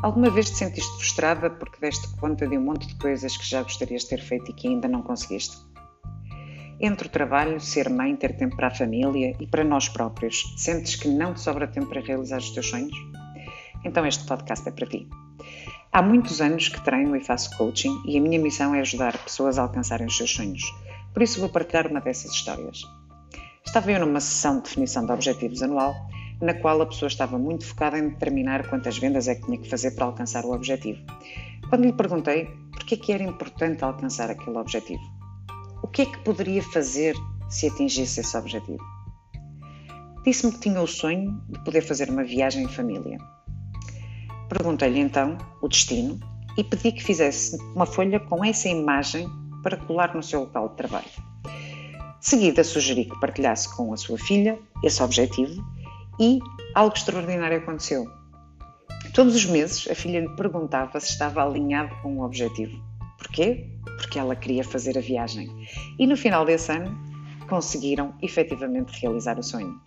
[0.00, 3.64] Alguma vez te sentiste frustrada porque deste conta de um monte de coisas que já
[3.64, 5.56] gostarias de ter feito e que ainda não conseguiste?
[6.80, 10.94] Entre o trabalho, ser mãe, ter tempo para a família e para nós próprios, sentes
[10.94, 12.96] que não te sobra tempo para realizar os teus sonhos?
[13.84, 15.08] Então este podcast é para ti.
[15.90, 19.58] Há muitos anos que treino e faço coaching e a minha missão é ajudar pessoas
[19.58, 20.62] a alcançarem os seus sonhos.
[21.12, 22.82] Por isso vou partilhar uma dessas histórias.
[23.66, 25.96] Estava eu numa sessão de definição de objetivos anual
[26.40, 29.68] na qual a pessoa estava muito focada em determinar quantas vendas é que tinha que
[29.68, 31.00] fazer para alcançar o objetivo.
[31.68, 35.02] Quando lhe perguntei por que é que era importante alcançar aquele objetivo,
[35.82, 37.14] o que é que poderia fazer
[37.48, 38.78] se atingisse esse objetivo?
[40.24, 43.18] Disse-me que tinha o sonho de poder fazer uma viagem em família.
[44.48, 46.18] Perguntei-lhe então o destino
[46.56, 49.28] e pedi que fizesse uma folha com essa imagem
[49.62, 51.28] para colar no seu local de trabalho.
[52.20, 55.64] De seguida, sugeri que partilhasse com a sua filha esse objetivo
[56.18, 56.40] e
[56.74, 58.06] algo extraordinário aconteceu.
[59.14, 62.80] Todos os meses a filha lhe perguntava se estava alinhado com o objetivo.
[63.16, 63.68] Porquê?
[63.84, 65.48] Porque ela queria fazer a viagem.
[65.98, 66.96] E no final desse ano
[67.48, 69.80] conseguiram efetivamente realizar o sonho.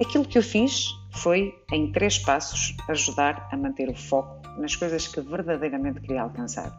[0.00, 5.06] Aquilo que eu fiz foi, em três passos, ajudar a manter o foco nas coisas
[5.06, 6.72] que verdadeiramente queria alcançar.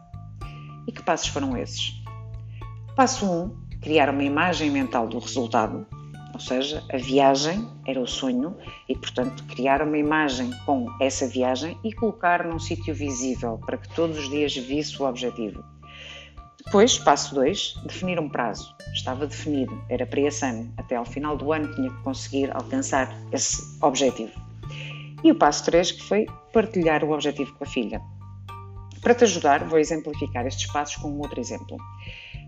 [0.86, 2.02] E que passos foram esses?
[2.96, 5.86] Passo 1: um, criar uma imagem mental do resultado,
[6.32, 8.56] ou seja, a viagem era o sonho
[8.88, 13.88] e, portanto, criar uma imagem com essa viagem e colocar num sítio visível para que
[13.94, 15.62] todos os dias visse o objetivo.
[16.64, 18.74] Depois, passo 2, definir um prazo.
[18.94, 20.72] Estava definido, era para esse ano.
[20.76, 24.32] Até ao final do ano tinha que conseguir alcançar esse objetivo.
[25.24, 28.00] E o passo 3, que foi partilhar o objetivo com a filha.
[29.00, 31.76] Para te ajudar, vou exemplificar estes passos com um outro exemplo.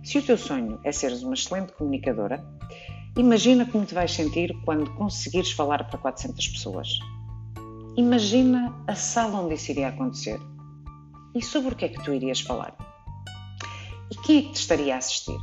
[0.04, 2.44] Se o teu sonho é seres uma excelente comunicadora,
[3.16, 6.88] Imagina como te vais sentir quando conseguires falar para 400 pessoas.
[7.96, 10.40] Imagina a sala onde isso iria acontecer.
[11.32, 12.74] E sobre o que é que tu irias falar?
[14.10, 15.38] E quem é que te estaria a assistir?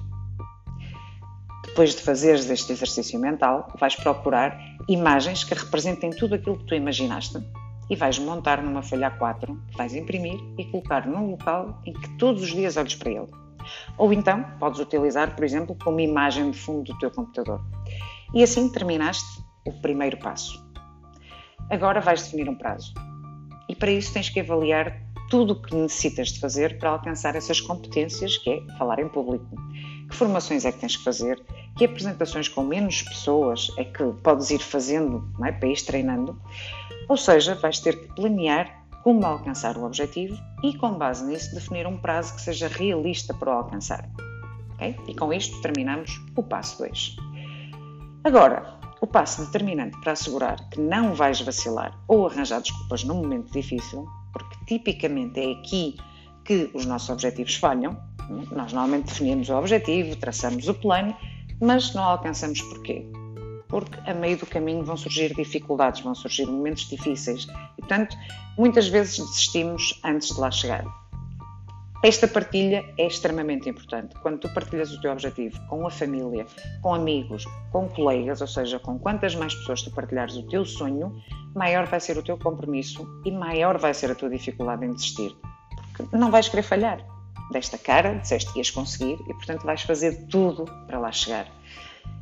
[1.66, 6.76] Depois de fazeres este exercício mental, vais procurar imagens que representem tudo aquilo que tu
[6.76, 7.38] imaginaste
[7.90, 12.10] e vais montar numa folha A4 que vais imprimir e colocar num local em que
[12.18, 13.41] todos os dias olhes para ele.
[13.98, 17.62] Ou então podes utilizar, por exemplo, como imagem de fundo do teu computador.
[18.34, 20.66] E assim terminaste o primeiro passo.
[21.70, 22.94] Agora vais definir um prazo.
[23.70, 27.62] E para isso tens que avaliar tudo o que necessitas de fazer para alcançar essas
[27.62, 29.56] competências, que é falar em público.
[30.10, 31.42] Que formações é que tens que fazer?
[31.78, 35.54] Que apresentações com menos pessoas é que podes ir fazendo é?
[35.54, 36.38] para ir treinando?
[37.08, 41.88] Ou seja, vais ter que planear como alcançar o objetivo e, com base nisso, definir
[41.88, 44.10] um prazo que seja realista para o alcançar.
[44.76, 44.96] Okay?
[45.08, 47.16] E com isto terminamos o passo 2.
[48.24, 53.52] Agora, o passo determinante para assegurar que não vais vacilar ou arranjar desculpas num momento
[53.52, 55.98] difícil, porque tipicamente é aqui
[56.46, 57.98] que os nossos objetivos falham.
[58.52, 61.16] Nós normalmente definimos o objetivo, traçamos o plano,
[61.60, 63.06] mas não alcançamos porquê?
[63.72, 68.16] Porque a meio do caminho vão surgir dificuldades, vão surgir momentos difíceis e, portanto,
[68.58, 70.86] muitas vezes desistimos antes de lá chegar.
[72.04, 74.16] Esta partilha é extremamente importante.
[74.22, 76.48] Quando tu partilhas o teu objetivo com a família,
[76.82, 81.16] com amigos, com colegas, ou seja, com quantas mais pessoas tu partilhares o teu sonho,
[81.56, 85.36] maior vai ser o teu compromisso e maior vai ser a tua dificuldade em desistir.
[85.96, 87.06] Porque não vais querer falhar.
[87.52, 91.46] Desta cara, disseste que ias conseguir e, portanto, vais fazer tudo para lá chegar.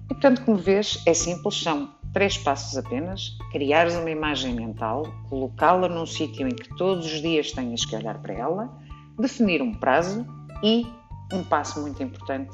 [0.09, 5.87] E, portanto, como vês, é simples, são três passos apenas: criares uma imagem mental, colocá-la
[5.87, 8.69] num sítio em que todos os dias tenhas que olhar para ela,
[9.19, 10.25] definir um prazo
[10.63, 10.85] e,
[11.31, 12.49] um passo muito importante,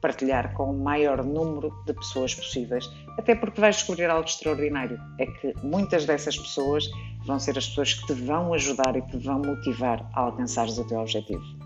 [0.00, 2.88] partilhar com o maior número de pessoas possíveis,
[3.18, 6.84] até porque vais descobrir algo extraordinário: é que muitas dessas pessoas
[7.26, 10.86] vão ser as pessoas que te vão ajudar e te vão motivar a alcançares o
[10.86, 11.59] teu objetivo.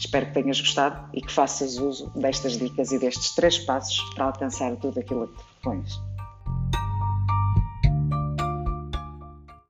[0.00, 4.24] Espero que tenhas gostado e que faças uso destas dicas e destes três passos para
[4.24, 6.09] alcançar tudo aquilo que te propões.